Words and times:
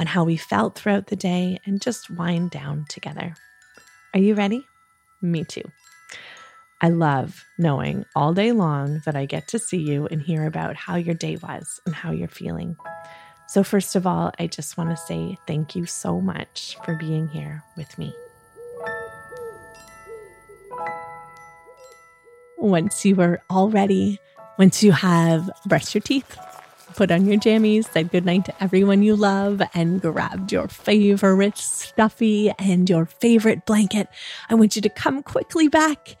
on 0.00 0.06
how 0.06 0.24
we 0.24 0.38
felt 0.38 0.76
throughout 0.76 1.08
the 1.08 1.16
day, 1.16 1.60
and 1.66 1.82
just 1.82 2.08
wind 2.10 2.50
down 2.50 2.86
together. 2.88 3.34
Are 4.14 4.20
you 4.20 4.34
ready? 4.34 4.66
Me 5.20 5.44
too. 5.44 5.70
I 6.80 6.88
love 6.88 7.44
knowing 7.58 8.06
all 8.16 8.32
day 8.32 8.52
long 8.52 9.02
that 9.04 9.14
I 9.14 9.26
get 9.26 9.46
to 9.48 9.58
see 9.58 9.76
you 9.76 10.06
and 10.06 10.22
hear 10.22 10.46
about 10.46 10.74
how 10.74 10.96
your 10.96 11.14
day 11.14 11.36
was 11.36 11.78
and 11.84 11.94
how 11.94 12.12
you're 12.12 12.28
feeling. 12.28 12.76
So, 13.48 13.62
first 13.62 13.94
of 13.94 14.06
all, 14.06 14.32
I 14.38 14.46
just 14.46 14.78
want 14.78 14.88
to 14.88 14.96
say 14.96 15.36
thank 15.46 15.76
you 15.76 15.84
so 15.84 16.18
much 16.18 16.78
for 16.84 16.94
being 16.94 17.28
here 17.28 17.62
with 17.76 17.98
me. 17.98 18.14
Once 22.56 23.04
you 23.04 23.20
are 23.20 23.42
all 23.50 23.68
ready, 23.68 24.18
once 24.58 24.82
you 24.82 24.92
have 24.92 25.50
brushed 25.66 25.94
your 25.94 26.00
teeth, 26.02 26.38
put 26.94 27.10
on 27.10 27.26
your 27.26 27.38
jammies, 27.38 27.90
said 27.90 28.10
goodnight 28.10 28.44
to 28.46 28.62
everyone 28.62 29.02
you 29.02 29.16
love, 29.16 29.62
and 29.74 30.00
grabbed 30.00 30.52
your 30.52 30.68
favorite 30.68 31.56
stuffy 31.56 32.50
and 32.58 32.88
your 32.88 33.06
favorite 33.06 33.66
blanket, 33.66 34.08
I 34.48 34.54
want 34.54 34.76
you 34.76 34.82
to 34.82 34.88
come 34.88 35.22
quickly 35.22 35.68
back. 35.68 36.16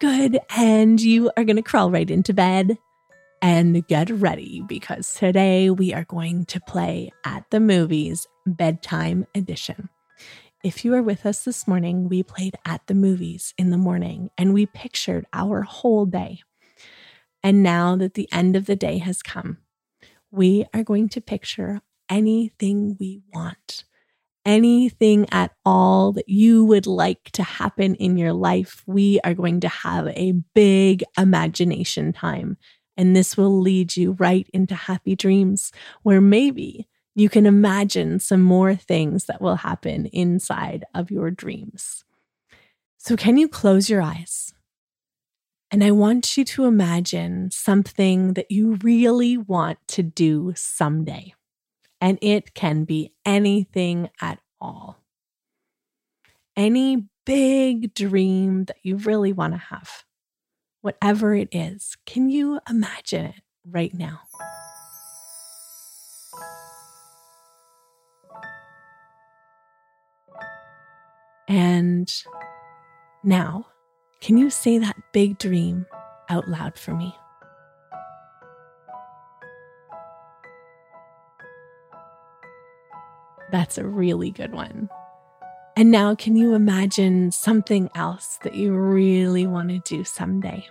Good. 0.00 0.38
And 0.56 1.00
you 1.00 1.30
are 1.36 1.44
going 1.44 1.56
to 1.56 1.62
crawl 1.62 1.90
right 1.90 2.10
into 2.10 2.34
bed 2.34 2.78
and 3.40 3.86
get 3.88 4.10
ready 4.10 4.62
because 4.66 5.14
today 5.14 5.70
we 5.70 5.92
are 5.92 6.04
going 6.04 6.46
to 6.46 6.60
play 6.60 7.10
at 7.24 7.44
the 7.50 7.60
movies 7.60 8.26
bedtime 8.46 9.26
edition. 9.34 9.88
If 10.62 10.84
you 10.84 10.92
were 10.92 11.02
with 11.02 11.26
us 11.26 11.44
this 11.44 11.68
morning, 11.68 12.08
we 12.08 12.22
played 12.22 12.56
at 12.64 12.86
the 12.86 12.94
movies 12.94 13.52
in 13.58 13.70
the 13.70 13.76
morning 13.76 14.30
and 14.38 14.54
we 14.54 14.64
pictured 14.64 15.26
our 15.34 15.60
whole 15.60 16.06
day. 16.06 16.42
And 17.42 17.62
now 17.62 17.96
that 17.96 18.14
the 18.14 18.28
end 18.32 18.56
of 18.56 18.64
the 18.64 18.76
day 18.76 18.96
has 18.96 19.22
come, 19.22 19.58
we 20.34 20.66
are 20.74 20.84
going 20.84 21.08
to 21.10 21.20
picture 21.20 21.80
anything 22.08 22.96
we 22.98 23.20
want, 23.32 23.84
anything 24.44 25.26
at 25.30 25.52
all 25.64 26.12
that 26.12 26.28
you 26.28 26.64
would 26.64 26.86
like 26.86 27.30
to 27.32 27.42
happen 27.42 27.94
in 27.94 28.16
your 28.16 28.32
life. 28.32 28.82
We 28.86 29.20
are 29.24 29.34
going 29.34 29.60
to 29.60 29.68
have 29.68 30.08
a 30.08 30.32
big 30.54 31.04
imagination 31.16 32.12
time 32.12 32.56
and 32.96 33.14
this 33.14 33.36
will 33.36 33.60
lead 33.60 33.96
you 33.96 34.12
right 34.12 34.48
into 34.52 34.74
happy 34.74 35.16
dreams 35.16 35.72
where 36.02 36.20
maybe 36.20 36.88
you 37.14 37.28
can 37.28 37.46
imagine 37.46 38.18
some 38.18 38.42
more 38.42 38.74
things 38.74 39.26
that 39.26 39.40
will 39.40 39.56
happen 39.56 40.06
inside 40.06 40.84
of 40.94 41.10
your 41.10 41.30
dreams. 41.30 42.04
So, 42.98 43.16
can 43.16 43.36
you 43.36 43.48
close 43.48 43.90
your 43.90 44.02
eyes? 44.02 44.53
And 45.74 45.82
I 45.82 45.90
want 45.90 46.36
you 46.36 46.44
to 46.44 46.66
imagine 46.66 47.50
something 47.50 48.34
that 48.34 48.48
you 48.48 48.78
really 48.84 49.36
want 49.36 49.78
to 49.88 50.04
do 50.04 50.52
someday. 50.54 51.34
And 52.00 52.16
it 52.22 52.54
can 52.54 52.84
be 52.84 53.12
anything 53.26 54.08
at 54.20 54.38
all. 54.60 55.02
Any 56.56 57.06
big 57.26 57.92
dream 57.92 58.66
that 58.66 58.76
you 58.84 58.98
really 58.98 59.32
want 59.32 59.54
to 59.54 59.58
have 59.58 60.04
whatever 60.80 61.34
it 61.34 61.48
is. 61.50 61.96
Can 62.06 62.30
you 62.30 62.60
imagine 62.70 63.24
it 63.24 63.42
right 63.68 63.92
now? 63.92 64.20
And 71.48 72.14
now, 73.24 73.66
can 74.20 74.38
you 74.38 74.50
say 74.50 74.78
that 74.78 74.96
big 75.12 75.38
dream 75.38 75.86
out 76.28 76.48
loud 76.48 76.78
for 76.78 76.94
me? 76.94 77.14
That's 83.52 83.78
a 83.78 83.86
really 83.86 84.30
good 84.30 84.52
one. 84.52 84.88
And 85.76 85.90
now, 85.90 86.14
can 86.14 86.36
you 86.36 86.54
imagine 86.54 87.32
something 87.32 87.90
else 87.94 88.38
that 88.44 88.54
you 88.54 88.72
really 88.72 89.46
want 89.46 89.70
to 89.70 89.80
do 89.80 90.04
someday? 90.04 90.64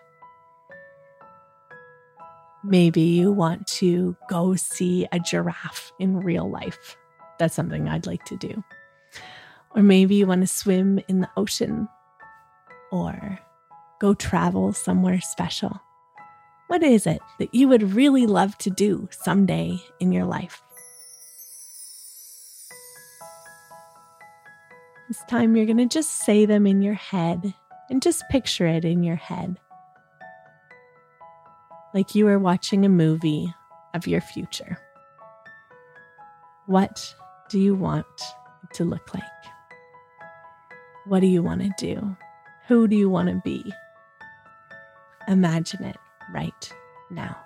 Maybe 2.63 3.01
you 3.01 3.31
want 3.31 3.67
to 3.67 4.15
go 4.29 4.55
see 4.55 5.05
a 5.11 5.19
giraffe 5.19 5.91
in 5.99 6.21
real 6.21 6.49
life. 6.49 6.95
That's 7.37 7.53
something 7.53 7.89
I'd 7.89 8.07
like 8.07 8.23
to 8.25 8.37
do. 8.37 8.63
Or 9.75 9.83
maybe 9.83 10.15
you 10.15 10.25
want 10.25 10.41
to 10.41 10.47
swim 10.47 10.99
in 11.09 11.19
the 11.19 11.29
ocean 11.35 11.89
or 12.93 13.39
go 13.99 14.13
travel 14.13 14.71
somewhere 14.71 15.19
special. 15.19 15.81
What 16.67 16.83
is 16.83 17.07
it 17.07 17.19
that 17.39 17.53
you 17.53 17.67
would 17.67 17.93
really 17.93 18.27
love 18.27 18.55
to 18.59 18.69
do 18.69 19.09
someday 19.11 19.81
in 19.99 20.11
your 20.11 20.25
life? 20.25 20.61
This 25.07 25.23
time 25.27 25.55
you're 25.55 25.65
going 25.65 25.77
to 25.77 25.87
just 25.87 26.11
say 26.23 26.45
them 26.45 26.67
in 26.67 26.83
your 26.83 26.93
head 26.93 27.55
and 27.89 27.99
just 27.99 28.29
picture 28.29 28.67
it 28.67 28.85
in 28.85 29.03
your 29.03 29.15
head. 29.15 29.57
Like 31.95 32.13
you 32.13 32.27
are 32.27 32.39
watching 32.39 32.85
a 32.85 32.89
movie 32.89 33.51
of 33.95 34.05
your 34.05 34.21
future. 34.21 34.77
What 36.67 37.13
do 37.49 37.59
you 37.59 37.73
want 37.73 38.05
to 38.73 38.85
look 38.85 39.15
like? 39.15 39.23
What 41.05 41.21
do 41.21 41.27
you 41.27 41.41
want 41.41 41.61
to 41.61 41.71
do? 41.77 42.15
Who 42.67 42.87
do 42.87 42.95
you 42.95 43.09
want 43.09 43.29
to 43.29 43.41
be? 43.43 43.73
Imagine 45.27 45.83
it 45.83 45.97
right 46.33 46.73
now. 47.09 47.37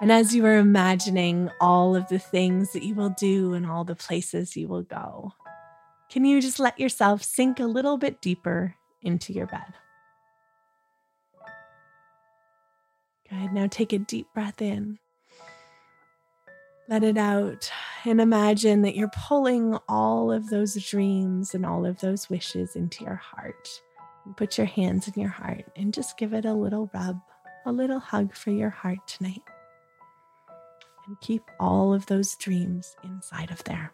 And 0.00 0.10
as 0.10 0.34
you 0.34 0.44
are 0.46 0.58
imagining 0.58 1.48
all 1.60 1.94
of 1.94 2.08
the 2.08 2.18
things 2.18 2.72
that 2.72 2.82
you 2.82 2.96
will 2.96 3.10
do 3.10 3.54
and 3.54 3.64
all 3.64 3.84
the 3.84 3.94
places 3.94 4.56
you 4.56 4.66
will 4.66 4.82
go, 4.82 5.32
can 6.10 6.24
you 6.24 6.42
just 6.42 6.58
let 6.58 6.80
yourself 6.80 7.22
sink 7.22 7.60
a 7.60 7.66
little 7.66 7.98
bit 7.98 8.20
deeper 8.20 8.74
into 9.00 9.32
your 9.32 9.46
bed? 9.46 9.74
Good. 13.30 13.52
Now 13.52 13.68
take 13.68 13.92
a 13.92 13.98
deep 13.98 14.26
breath 14.34 14.60
in. 14.60 14.98
Let 16.88 17.04
it 17.04 17.16
out 17.16 17.70
and 18.04 18.20
imagine 18.20 18.82
that 18.82 18.96
you're 18.96 19.10
pulling 19.28 19.78
all 19.88 20.32
of 20.32 20.50
those 20.50 20.74
dreams 20.74 21.54
and 21.54 21.64
all 21.64 21.86
of 21.86 22.00
those 22.00 22.28
wishes 22.28 22.74
into 22.74 23.04
your 23.04 23.16
heart. 23.16 23.68
Put 24.36 24.58
your 24.58 24.66
hands 24.66 25.08
in 25.08 25.20
your 25.20 25.30
heart 25.30 25.64
and 25.76 25.94
just 25.94 26.18
give 26.18 26.32
it 26.32 26.44
a 26.44 26.52
little 26.52 26.90
rub, 26.92 27.20
a 27.66 27.72
little 27.72 28.00
hug 28.00 28.34
for 28.34 28.50
your 28.50 28.70
heart 28.70 28.98
tonight 29.06 29.42
and 31.06 31.20
keep 31.20 31.42
all 31.58 31.92
of 31.92 32.06
those 32.06 32.36
dreams 32.36 32.96
inside 33.04 33.50
of 33.50 33.62
there. 33.64 33.92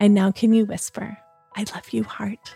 And 0.00 0.14
now, 0.14 0.30
can 0.30 0.52
you 0.52 0.66
whisper, 0.66 1.16
I 1.54 1.64
love 1.74 1.90
you, 1.90 2.04
heart? 2.04 2.54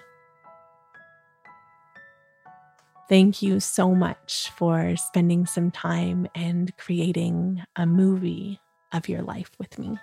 Thank 3.10 3.43
you 3.43 3.58
so 3.58 3.93
much 3.93 4.52
for 4.56 4.94
spending 4.94 5.44
some 5.44 5.73
time 5.73 6.29
and 6.37 6.73
creating 6.76 7.61
a 7.75 7.85
movie 7.85 8.61
of 8.93 9.08
your 9.08 9.23
life 9.23 9.50
with 9.58 9.81
me. 9.81 9.99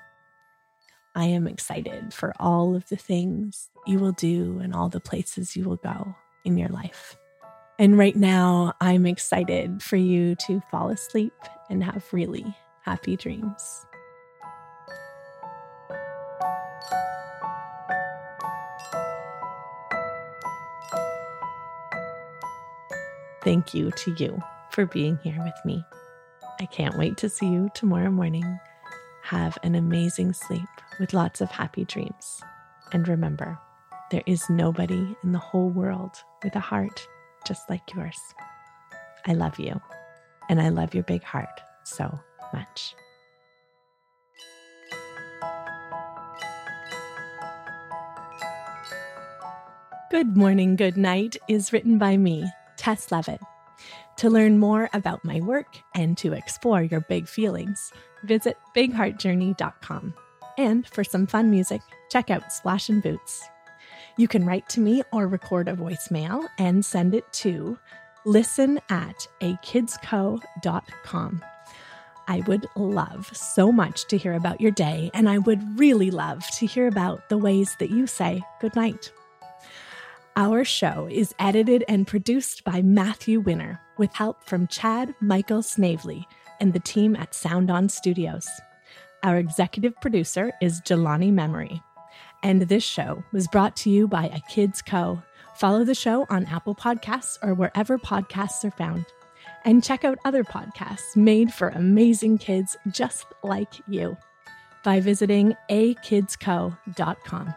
I 1.16 1.24
am 1.24 1.48
excited 1.48 2.14
for 2.14 2.34
all 2.38 2.76
of 2.76 2.86
the 2.90 2.98
things 2.98 3.70
you 3.86 4.00
will 4.00 4.12
do 4.12 4.60
and 4.62 4.76
all 4.76 4.90
the 4.90 5.00
places 5.00 5.56
you 5.56 5.64
will 5.64 5.78
go 5.78 6.14
in 6.44 6.58
your 6.58 6.68
life. 6.68 7.16
And 7.80 7.98
right 7.98 8.16
now, 8.16 8.74
I'm 8.82 9.06
excited 9.06 9.82
for 9.82 9.96
you 9.96 10.36
to 10.46 10.62
fall 10.70 10.90
asleep 10.90 11.32
and 11.70 11.82
have 11.86 12.06
really 12.12 12.46
happy 12.84 13.16
dreams. 13.16 13.87
Thank 23.48 23.74
you 23.74 23.92
to 23.92 24.12
you 24.18 24.44
for 24.72 24.86
being 24.86 25.18
here 25.24 25.42
with 25.42 25.56
me. 25.64 25.82
I 26.60 26.66
can't 26.66 26.98
wait 26.98 27.16
to 27.20 27.30
see 27.30 27.46
you 27.46 27.70
tomorrow 27.74 28.12
morning. 28.12 28.60
Have 29.24 29.58
an 29.64 29.74
amazing 29.74 30.34
sleep 30.34 30.68
with 31.00 31.14
lots 31.14 31.40
of 31.40 31.50
happy 31.50 31.86
dreams. 31.86 32.42
And 32.92 33.08
remember, 33.08 33.58
there 34.12 34.24
is 34.26 34.50
nobody 34.50 35.16
in 35.24 35.32
the 35.32 35.40
whole 35.40 35.70
world 35.70 36.22
with 36.44 36.58
a 36.58 36.60
heart 36.60 37.08
just 37.48 37.70
like 37.70 37.94
yours. 37.96 38.20
I 39.26 39.32
love 39.32 39.58
you. 39.58 39.80
And 40.50 40.62
I 40.62 40.68
love 40.68 40.94
your 40.94 41.04
big 41.04 41.24
heart 41.24 41.62
so 41.86 42.20
much. 42.54 42.96
Good 50.12 50.36
Morning, 50.36 50.76
Good 50.76 50.98
Night 50.98 51.38
is 51.48 51.72
written 51.72 51.98
by 51.98 52.18
me, 52.18 52.46
Taes 52.88 53.12
Leavitt. 53.12 53.42
To 54.20 54.30
learn 54.30 54.60
more 54.60 54.90
about 54.94 55.26
my 55.26 55.42
work 55.42 55.76
and 55.94 56.18
to 56.20 56.32
explore 56.32 56.82
your 56.82 57.02
big 57.02 57.28
feelings, 57.28 57.92
visit 58.24 58.58
bigheartjourney.com. 58.74 60.14
And 60.58 60.88
for 60.88 61.04
some 61.04 61.28
fun 61.28 61.52
music, 61.52 61.82
check 62.10 62.30
out 62.30 62.50
Splash 62.54 62.88
and 62.88 63.04
Boots. 63.04 63.44
You 64.18 64.30
can 64.30 64.46
write 64.46 64.70
to 64.70 64.80
me 64.80 65.04
or 65.12 65.28
record 65.28 65.68
a 65.68 65.74
voicemail 65.74 66.48
and 66.58 66.86
send 66.86 67.14
it 67.14 67.26
to 67.34 67.78
listen 68.26 68.80
at 68.90 69.28
akidsco.com. 69.42 70.42
I 72.30 72.40
would 72.48 72.68
love 72.78 73.30
so 73.36 73.70
much 73.70 74.08
to 74.08 74.18
hear 74.18 74.34
about 74.34 74.62
your 74.62 74.72
day, 74.72 75.12
and 75.14 75.28
I 75.28 75.40
would 75.40 75.78
really 75.78 76.10
love 76.10 76.48
to 76.52 76.66
hear 76.66 76.88
about 76.88 77.28
the 77.28 77.38
ways 77.38 77.76
that 77.80 77.90
you 77.90 78.08
say 78.08 78.42
goodnight. 78.62 79.12
Our 80.38 80.64
show 80.64 81.08
is 81.10 81.34
edited 81.40 81.84
and 81.88 82.06
produced 82.06 82.64
by 82.64 82.84
Matthew 82.84 83.40
Winner 83.40 83.82
with 83.98 84.14
help 84.14 84.44
from 84.44 84.68
Chad 84.68 85.16
Michael 85.20 85.64
Snavely 85.64 86.28
and 86.60 86.74
the 86.74 86.80
team 86.80 87.16
at 87.16 87.34
Sound 87.34 87.72
On 87.72 87.90
Studios. 87.90 88.48
Our 89.24 89.38
executive 89.38 90.00
producer 90.00 90.52
is 90.62 90.80
Jelani 90.82 91.34
Memory. 91.34 91.82
And 92.44 92.62
this 92.62 92.84
show 92.84 93.24
was 93.34 93.48
brought 93.48 93.76
to 93.78 93.90
you 93.90 94.08
by 94.08 94.26
A 94.26 94.40
Kids 94.48 94.80
Co. 94.84 95.24
Follow 95.56 95.84
the 95.84 95.96
show 95.96 96.28
on 96.30 96.46
Apple 96.46 96.76
Podcasts 96.76 97.40
or 97.42 97.56
wherever 97.56 97.98
podcasts 97.98 98.64
are 98.64 98.70
found. 98.70 99.08
And 99.66 99.84
check 99.84 100.06
out 100.06 100.20
other 100.24 100.44
podcasts 100.44 101.16
made 101.16 101.52
for 101.52 101.70
amazing 101.70 102.38
kids 102.38 102.78
just 102.92 103.26
like 103.42 103.74
you 103.88 104.16
by 104.84 105.00
visiting 105.00 105.56
akidsco.com. 105.72 107.56